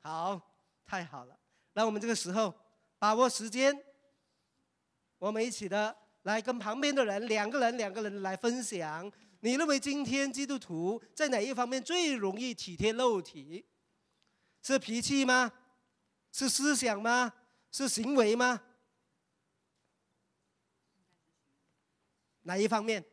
[0.00, 0.40] 好，
[0.84, 1.38] 太好了。
[1.74, 2.52] 那我们这个时候
[2.98, 3.80] 把握时间，
[5.18, 9.08] 我们一起的来跟旁边的人，两个人，两个人来分享。
[9.46, 13.64] 你认为今天基督徒在哪一方面最容易体贴肉体？
[14.60, 15.52] 是脾气吗？
[16.32, 17.32] 是思想吗？
[17.70, 18.60] 是行为吗？
[22.42, 23.04] 哪一方面？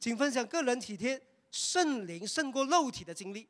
[0.00, 3.48] 请分享个人体贴圣灵胜过肉体的经历。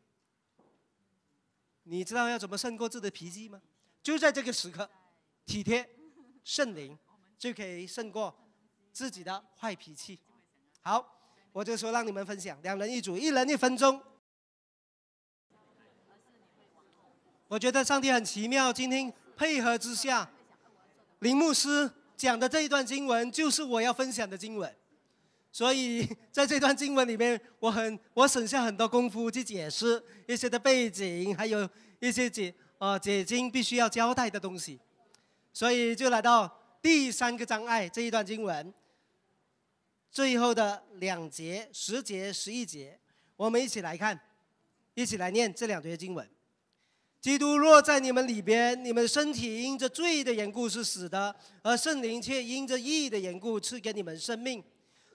[1.84, 3.62] 你知道要怎么胜过自己的脾气吗？
[4.02, 4.86] 就在这个时刻，
[5.46, 5.88] 体贴
[6.44, 6.98] 圣灵
[7.38, 8.38] 就可以胜过
[8.92, 10.20] 自己的坏脾气。
[10.82, 11.15] 好，
[11.56, 13.98] 我就说让你们分享，两人一组，一人一分钟。
[17.48, 20.28] 我觉得上帝很奇妙，今天配合之下，
[21.20, 24.70] 林牧师讲的这一段经文就是我要分享的经文，
[25.50, 31.66] 所以 在这段经文里面，我很我省下很多功夫去解释一些的背景，还有
[32.00, 34.78] 一些解呃解经必须要交代的东西，
[35.54, 38.74] 所以就来到第三个障碍这一段经文，
[40.16, 42.98] 最后的两节十节十一节，
[43.36, 44.18] 我们一起来看，
[44.94, 46.26] 一起来念这两节经文。
[47.20, 54.64] 基督若在你们里边，你们身体因着罪的缘故是死的，而圣灵却因着义的缘故赐给你们生命。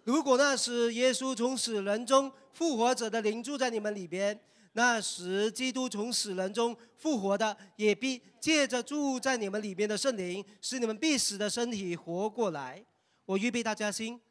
[0.04, 4.40] 如果那时耶稣从死人中复活者的灵住在你们里边，
[4.74, 12.86] 那时基督从死人中复活的也必借着住在你们里边的圣灵，使你们必死的身体活过来。
[13.26, 14.22] 我预备大家心，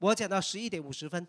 [0.00, 1.26] 我讲到十一点五十分，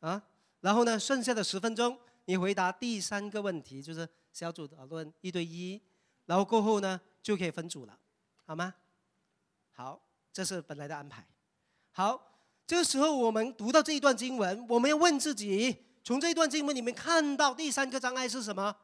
[0.00, 0.22] 啊，
[0.60, 4.08] 然后呢，剩下的十分钟你回答第三个问题，就是。
[4.34, 5.78] 小组讨论一对一，
[6.24, 7.98] 然后过后呢就可以分组了，
[8.46, 8.74] 好吗？
[9.72, 10.00] 好，
[10.32, 11.28] 这是本来的安排。
[11.90, 12.32] 好，
[12.66, 18.74] 这时候我们读到这一段经文，我们要问自己：从这一段经文里面看到第三个障碍是什么？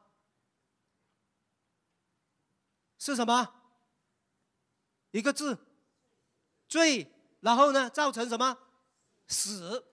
[2.99, 3.51] 是什么？
[5.09, 5.57] 一个字，
[6.67, 7.11] 罪。
[7.39, 8.55] 然后呢，造成什么？
[9.29, 9.85] 死，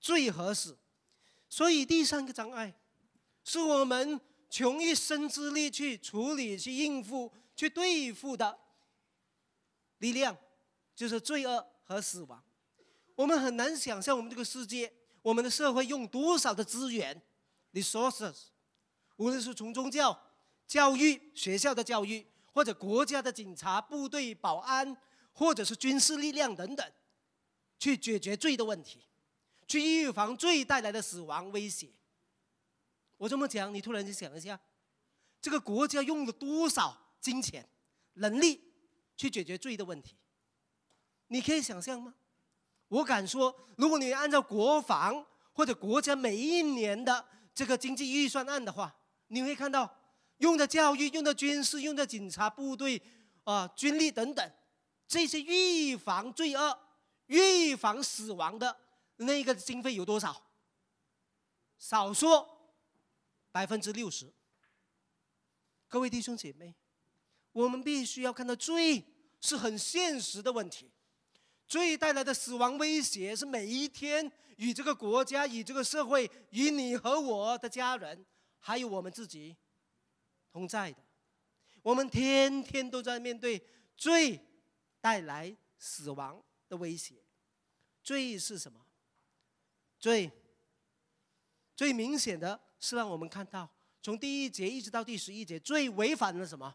[0.00, 0.76] 罪和死。
[1.48, 2.74] 所以第三个障碍
[3.44, 4.20] 是我们。
[4.52, 8.58] 穷一生之力去处理、去应付、去对付的
[9.98, 10.36] 力量，
[10.96, 12.42] 就是罪恶和死亡。
[13.14, 17.22] 我们很难想象我们这个世界、我们的社会用多少的资源
[17.72, 18.46] （resources），
[19.18, 20.20] 无论是从宗教、
[20.66, 24.96] 教育、学校的教育，或者国家的警察、部队、保安，
[25.32, 26.92] 或者是军事力量等等，
[27.80, 29.00] 去解决罪的问题，
[29.66, 31.88] 去预防罪带来的死亡威胁。
[33.16, 34.60] 我这么讲，你突然间想一下，
[35.40, 37.66] 这个国家用了多少金钱、
[38.14, 38.60] 能力
[39.16, 40.14] 去解决罪的问题？
[41.28, 42.14] 你可以想象吗？
[42.88, 48.94] 我敢说，如果你按照国防或者国家每一年的这个经济预算案的话，
[49.28, 49.90] 你会看到
[50.38, 53.00] 用的教育、用的军事、用的警察部队
[53.44, 54.52] 啊、军力等等，
[55.06, 56.78] 这些预防罪恶、
[57.30, 58.76] 预防死亡的
[59.16, 60.42] 那个经费有多少？
[61.78, 62.74] 少说
[63.52, 64.32] 百分之六十。
[65.86, 66.74] 各位弟兄姐妹，
[67.52, 69.04] 我们必须要看到罪
[69.40, 70.90] 是很现实的问题。
[71.68, 78.26] 罪带来的死亡威胁是每一天与这个国家、与这个社会、与你和我的家人，
[78.58, 79.56] 还有我们自己
[80.50, 80.98] 同在的。
[81.80, 83.64] 我们天天都在面对
[83.96, 84.40] 罪
[85.00, 87.16] 带来死亡的威胁。
[88.02, 88.80] 罪是什么？
[89.98, 90.32] 罪
[91.76, 93.68] 最明显的是让我们看到，
[94.00, 96.74] 从第一节一直到第十一节，罪违反了什么？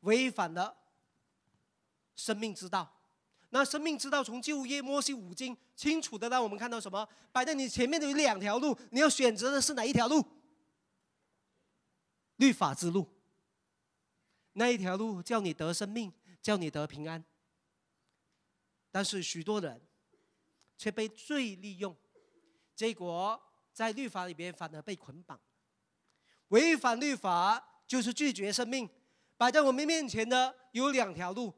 [0.00, 0.76] 违反了
[2.14, 3.00] 生命之道。
[3.50, 7.08] 那生命之道从旧约摩西五经清楚的让我们看到什么？
[7.32, 10.22] 摆在你前面的有两条路，你要选择的是哪一条路？
[12.36, 13.08] 律法之路。
[14.54, 17.24] 那一条路叫你得生命，叫你得平安。
[18.92, 19.80] 但是许多人
[20.78, 21.96] 却被罪利用，
[22.76, 25.40] 结果在律法里边反而被捆绑。
[26.48, 28.88] 违反律法就是拒绝生命。
[29.38, 31.52] 摆在我们面前的有两条路。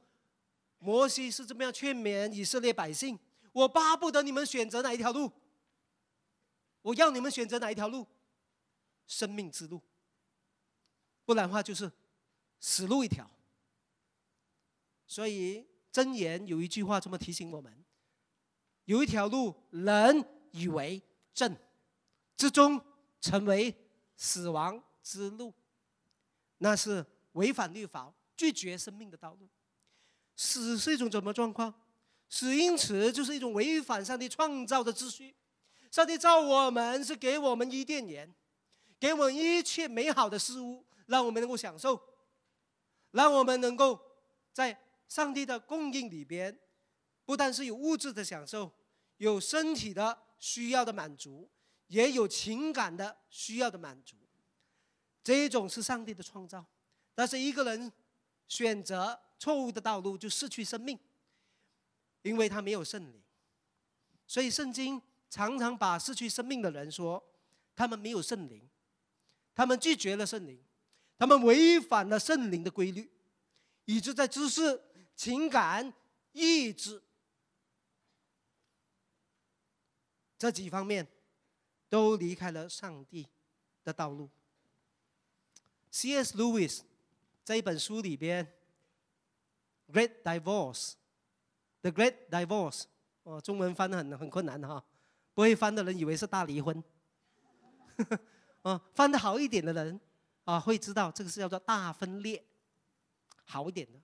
[0.79, 3.18] 摩西是这么样劝勉以色列百姓：
[3.53, 5.31] 我巴不得你们选择哪一条路。
[6.83, 8.07] 我要你们选择哪一条路？
[9.07, 9.83] 生命之路。
[11.25, 11.90] 不然的话就是
[12.61, 13.29] 死路一条。
[15.07, 17.72] 所以箴言有一句话这么提醒我们：
[18.87, 21.00] 有一条路，人以为
[21.33, 21.57] 正，
[22.37, 22.85] 之中
[23.20, 23.72] 成为
[24.16, 25.54] 死亡之路，
[26.59, 29.48] 那是违反律法、拒绝生命的道路。
[30.35, 31.72] 死是一种怎么状况？
[32.28, 35.37] 死因此就是一种违反上帝创造的秩序。
[35.92, 38.35] 上帝造我们是给我们伊甸园，
[38.98, 42.02] 给我们一切美好的事物，让我们能够享受，
[43.12, 44.00] 让我们能够
[44.52, 44.76] 在
[45.14, 46.59] 上帝的供应里边，
[47.24, 48.72] 不但是有物质的享受，
[49.18, 51.48] 有身体的需要的满足，
[51.87, 54.16] 也有情感的需要的满足。
[55.22, 56.66] 这一种是上帝的创造，
[57.14, 57.92] 但是一个人
[58.48, 59.20] 选择。
[59.37, 60.98] 错误的道路就失去生命，
[62.22, 63.22] 因为他没有圣灵。
[64.27, 67.22] 所以圣经常常把失去生命的人说，
[67.77, 68.66] 他们没有圣灵，
[69.55, 70.59] 他们拒绝了圣灵，
[71.18, 73.11] 他们违反了圣灵的规律，
[73.85, 74.81] 以致在知识、
[75.14, 75.92] 情感、
[76.33, 77.03] 意志
[80.38, 81.07] 这几方面
[81.88, 83.27] 都离开了上帝
[83.83, 84.29] 的道路。
[85.90, 86.37] C.S.
[86.37, 86.83] Lewis
[87.42, 88.53] 在一本书里边。
[89.92, 92.85] Great divorce，the great divorce，
[93.22, 94.83] 哦，中文翻的很很困难哈，
[95.35, 96.83] 不会翻的人以为是大离婚，
[98.62, 100.00] 啊， 翻的好一点的人
[100.44, 102.42] 啊会知道这个是叫做大分裂，
[103.44, 104.00] 好一点的，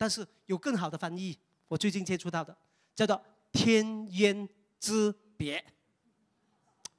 [0.00, 1.36] 但是有更好的翻译，
[1.68, 2.56] 我最近接触到的
[2.94, 5.62] 叫做天渊之别，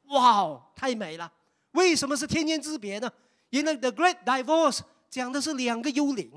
[0.09, 1.33] 哇哦，太美了！
[1.71, 3.11] 为什么是天渊之别呢？
[3.49, 6.31] 因为 the great divorce 讲的是两个幽灵。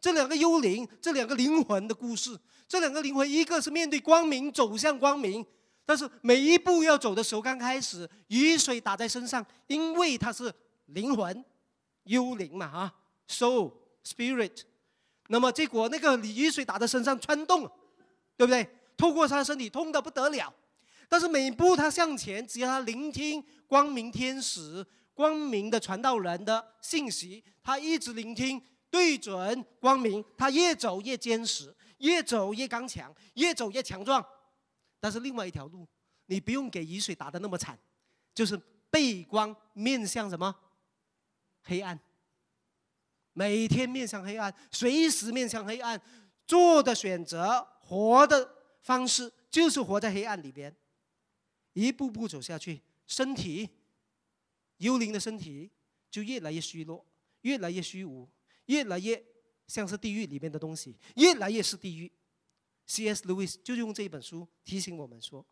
[0.00, 5.44] 这两个幽灵，这两个灵魂的故事，这两个灵魂，一个是面对光明走向光明，
[5.84, 10.54] 但是每一步要走的时候，刚开始雨水打在身上，因为它是
[10.86, 11.44] 灵魂，
[12.04, 12.94] 幽灵嘛哈
[13.26, 13.72] ，so
[14.04, 14.60] spirit，
[15.28, 17.62] 那么结果那个雨水打在身上穿洞，
[18.36, 18.68] 对不对？
[18.96, 20.52] 透过他身体痛得不得了，
[21.08, 28.62] 但是每一步他向前，只要他聆听光明天使、光明的传道人的信息，他一直聆听。
[28.90, 34.24] 对准光明，他越走越坚实，越走越刚强，越走越强壮。
[35.00, 35.84] 但是另外一条路，
[36.26, 37.76] 你不用给雨水打的那么惨，
[38.32, 38.56] 就是
[38.90, 40.54] 背光面向什么？
[41.64, 41.98] 黑暗。
[43.34, 46.00] 每天面向黑暗，随时面向黑暗，
[46.46, 50.74] 做的选择、活的方式，就是活在黑暗里边，
[51.74, 53.68] 一步步走下去，身体
[54.78, 55.70] 幽灵的身体
[56.10, 57.04] 就越来越虚弱，
[57.42, 58.26] 越来越虚无。
[58.66, 59.22] 越来越
[59.66, 62.10] 像是地狱里面的东西，越来越是地狱。
[62.86, 63.22] C.S.
[63.26, 65.44] Lewis 就用这本书提醒我们说：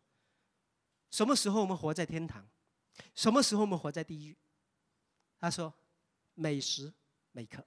[1.10, 2.48] 什么时候我们活在天堂？
[3.14, 4.34] 什么时候我们活在地狱？
[5.38, 5.74] 他说：
[6.32, 6.90] 每时
[7.32, 7.62] 每刻，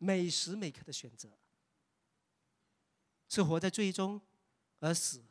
[0.00, 1.28] 每时每刻的选择。
[3.28, 4.20] 是活在最终
[4.80, 5.22] 而死，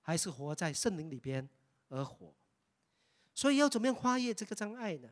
[0.00, 1.48] 还是活在圣灵里边
[1.88, 2.34] 而活？
[3.36, 5.08] 所以要怎么样跨越这个障碍呢？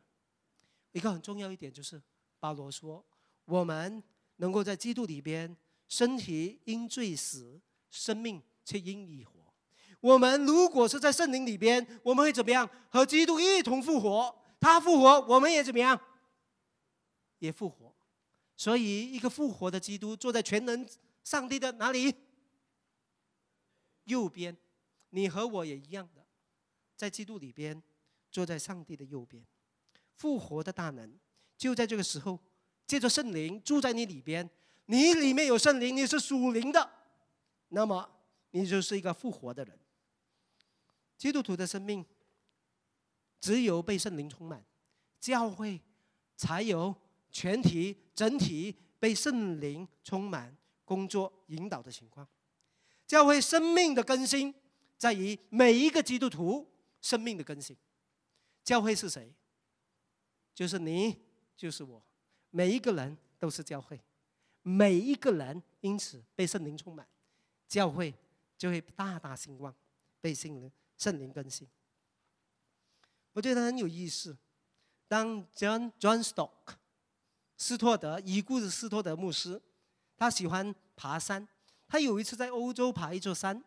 [0.91, 2.03] 一个很重要一点就是，
[2.41, 3.07] 保罗说，
[3.45, 4.03] 我们
[4.36, 9.55] 能够在基督里边，身体因罪死，生命却因义活。
[10.01, 12.68] 我们如果是在圣灵里边，我们会怎么样？
[12.91, 16.01] 和基督一同复活，他复活，我们也怎么样？
[17.39, 17.95] 也复活。
[18.59, 20.85] 所以，一个复活的基督坐在全能
[21.23, 22.13] 上帝的哪里？
[24.05, 24.55] 右边。
[25.11, 26.27] 你和我也一样的，
[26.97, 27.81] 在基督里边，
[28.33, 29.43] 坐在上帝的右边。
[30.17, 31.19] 复活的大能
[31.57, 32.39] 就在这个时候，
[32.85, 34.51] 借着圣灵住在你里边。
[34.87, 36.91] 你里面有圣灵，你是属灵的，
[37.69, 38.11] 那么
[38.51, 39.79] 你就是一个复活的人。
[41.17, 42.05] 基督徒的生命，
[43.41, 44.65] 只有被圣灵充满，
[45.21, 45.81] 教会
[46.37, 46.95] 才有
[47.31, 52.26] 全体整体被圣灵充满、工作引导的情况。
[53.07, 54.55] 教会生命的更新，
[54.97, 56.66] 在于每一个基督徒
[57.01, 57.76] 生命的更新。
[58.64, 59.33] 教会是谁？
[60.55, 61.16] 就是你，
[61.57, 62.03] 就是我，
[62.51, 64.01] 每一个人都是教会，
[64.62, 67.07] 每一个人因此被圣灵充满，
[67.66, 68.14] 教会
[68.57, 69.74] 就会大大兴旺，
[70.20, 70.70] 被圣灵。
[70.99, 71.64] 圣灵更新，
[73.33, 74.37] 我觉得很有意思。
[75.07, 76.74] 当 John John Stock
[77.59, 79.61] 斯托德已故的斯托德牧师，
[80.17, 81.47] 他喜欢爬山。
[81.89, 83.63] 他有一次在欧洲爬一座山，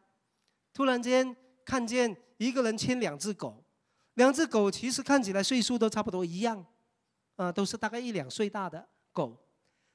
[0.73, 1.35] 突然间
[1.65, 3.63] 看见一个人牵两只狗，
[4.13, 6.65] 两只狗其实看起来岁数都差不多一样，
[7.35, 9.37] 啊，都是大概一两岁大的狗，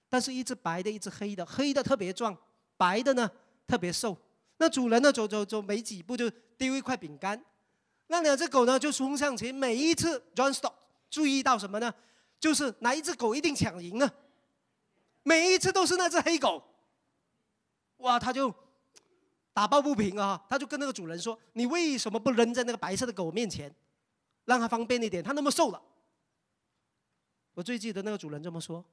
[0.09, 2.37] 但是一只白的，一只黑的，黑的特别壮，
[2.77, 3.31] 白的呢
[3.67, 4.17] 特别瘦。
[4.59, 5.13] 那主人呢？
[5.13, 7.43] 走走走，没几步就丢一块饼干。
[8.07, 9.55] 那两只狗呢，就冲向前。
[9.55, 10.73] 每一次 John Stop
[11.11, 11.95] 注意到什么呢？
[12.39, 14.15] 就是哪一只狗一定抢赢啊！
[15.23, 16.63] 每一次都是那只黑狗。
[17.99, 18.55] 哇，他就
[19.53, 20.45] 打抱不平啊！
[20.49, 23.75] 他就跟那个主人说：“你为什么不扔在那个白色的狗面前，
[24.45, 25.23] 让它方便一点？
[25.23, 25.83] 它那么瘦了。”
[27.55, 28.85] 我最记得那个主人这么说：“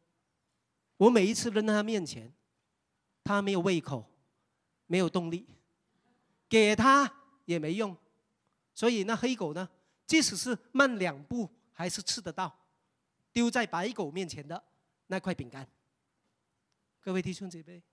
[0.98, 2.34] 我每一次扔在它面前，
[3.24, 4.10] 它没有胃口。”
[4.86, 5.48] 没有动力，
[6.48, 7.12] 给他
[7.46, 7.96] 也没用，
[8.76, 9.68] 所以那黑狗呢，
[10.06, 12.54] 即使是慢两步，还是吃得到
[13.34, 14.64] 丢在白狗面前的
[15.08, 15.68] 那块饼干。
[17.02, 17.84] 各位弟兄姐妹，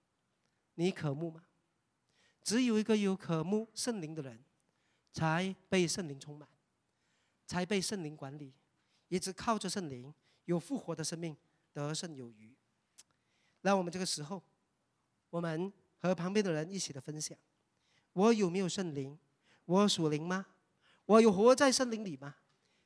[0.74, 1.44] 你渴慕吗？
[2.42, 4.44] 只有一个有渴慕圣灵的人，
[5.12, 6.48] 才被圣灵充满，
[7.46, 8.54] 才被圣灵管理，
[9.08, 10.14] 一直靠着圣灵
[10.44, 11.36] 有复活的生命，
[11.72, 12.54] 得胜有余。
[13.62, 14.42] 那我们这个时候，
[15.30, 15.72] 我们。
[16.02, 17.36] 和旁边的人一起的分享，
[18.14, 19.18] 我有没有圣灵？
[19.66, 20.46] 我属灵吗？
[21.04, 22.36] 我有活在圣灵里吗？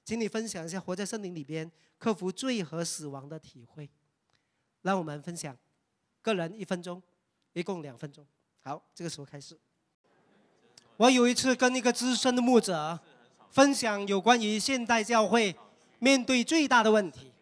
[0.04, 3.88] 请你分享一下活在森林里边克服罪和死亡的体会。
[4.82, 5.56] 让我们分享，
[6.20, 7.02] 个人一分钟，
[7.54, 8.26] 一共两分钟。
[8.62, 9.58] 好，这个时候开始。
[10.96, 13.00] 我有一次跟一个资深的牧者
[13.50, 15.56] 分享有关于现代教会
[15.98, 17.32] 面对最大的问题，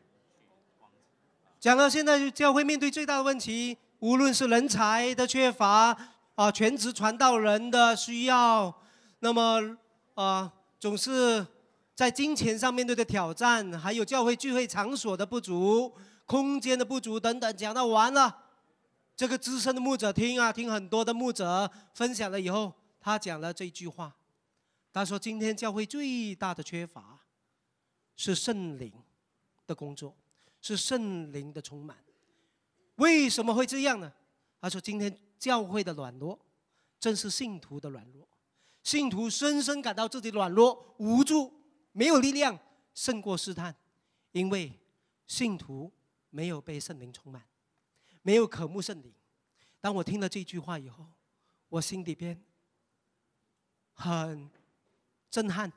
[1.58, 3.76] 讲了现在教会面对最大的问题。
[3.98, 5.96] 无论是人才的缺乏
[6.34, 8.74] 啊，全职传道人的需要，
[9.20, 9.76] 那么
[10.14, 11.46] 啊，总是
[11.94, 15.94] 在金钱上面对的挑战，还有教会聚会场所的不足、
[16.26, 18.44] 空间的不足等等，讲到完了，
[19.14, 24.16] 这个资深的牧者听啊，听很多的牧者分享了以后，他讲了这句话，
[24.92, 27.20] 他说：“今天教会最大的缺乏
[28.16, 28.92] 是圣灵
[29.66, 30.16] 的工作，
[30.60, 31.96] 是圣灵的充满。”
[32.96, 34.12] 为什么会这样呢？
[34.60, 36.38] 他说：“今天教会的软弱，
[36.98, 38.26] 正是信徒的软弱。
[38.82, 41.52] 信徒深深感到自己软弱、无助、
[41.92, 42.58] 没有力量，
[42.94, 43.74] 胜过试探，
[44.32, 44.72] 因为
[45.26, 45.92] 信徒
[46.30, 47.46] 没有被圣灵充满，
[48.22, 49.12] 没有渴慕圣灵。
[49.80, 51.06] 当我听了这句话以后，
[51.68, 52.42] 我心里边
[53.92, 54.50] 很
[55.30, 55.72] 震撼，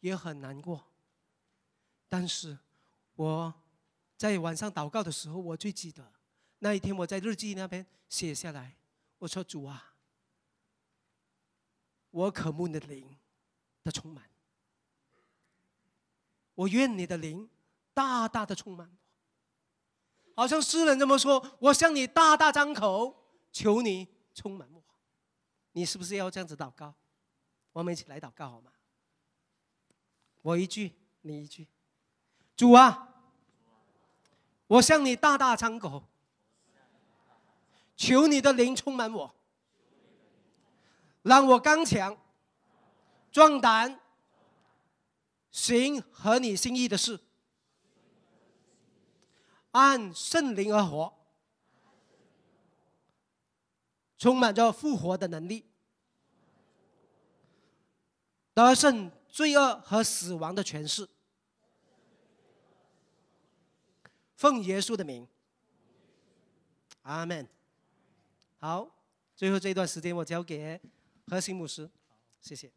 [0.00, 0.84] 也很难过。
[2.08, 2.58] 但是
[3.16, 3.54] 我
[4.16, 6.12] 在晚上祷告的时候，我最记得。”
[6.60, 8.74] 那一天，我在日记那边写下来，
[9.18, 9.94] 我说：“主啊，
[12.10, 13.14] 我渴慕你的灵
[13.82, 14.24] 的充满，
[16.54, 17.48] 我愿你的灵
[17.92, 18.96] 大大的充满我。”
[20.36, 23.14] 好像诗人这么说：“我向你大大张口，
[23.52, 24.82] 求你充满我。”
[25.72, 26.94] 你是不是要这样子祷告？
[27.72, 28.72] 我们一起来祷告好吗？
[30.42, 30.92] 我一句，
[31.22, 31.66] 你一句。
[32.56, 33.08] 主啊，
[34.66, 36.04] 我向你大大张口。
[37.96, 39.34] 求你的灵充满我，
[41.22, 42.16] 让我刚强、
[43.30, 44.00] 壮胆，
[45.54, 47.20] 行合你心意的事，
[49.70, 51.14] 按圣灵而活，
[54.18, 55.64] 充满着复活的能力，
[58.52, 61.08] 得胜罪恶和死亡的权势。
[64.34, 65.28] 奉耶稣的名，
[67.02, 67.48] 阿门。
[68.58, 68.90] 好，
[69.36, 70.80] 最后这段时间我交给
[71.28, 71.88] 核心牧师，
[72.40, 72.72] 谢谢。